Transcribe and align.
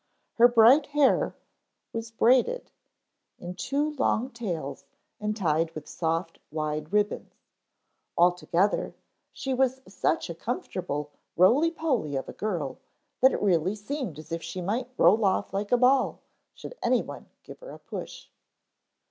Her 0.39 0.47
bright 0.47 0.87
hair 0.87 1.35
was 1.93 2.09
braided 2.09 2.71
in 3.37 3.53
two 3.53 3.91
long 3.97 4.31
tails 4.31 4.83
and 5.19 5.37
tied 5.37 5.75
with 5.75 5.87
soft, 5.87 6.39
wide 6.49 6.91
ribbons. 6.91 7.35
Altogether 8.17 8.95
she 9.31 9.53
was 9.53 9.79
such 9.87 10.27
a 10.27 10.33
comfortable 10.33 11.11
roly 11.37 11.69
poly 11.69 12.15
of 12.15 12.27
a 12.27 12.33
girl, 12.33 12.79
that 13.19 13.31
it 13.31 13.43
really 13.43 13.75
seemed 13.75 14.17
as 14.17 14.31
if 14.31 14.41
she 14.41 14.59
might 14.59 14.89
roll 14.97 15.23
off 15.23 15.53
like 15.53 15.71
a 15.71 15.77
ball 15.77 16.21
should 16.55 16.73
anyone 16.81 17.29
give 17.43 17.59
her 17.59 17.69
a 17.69 17.77
push. 17.77 18.27